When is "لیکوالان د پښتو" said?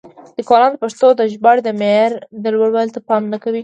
0.37-1.07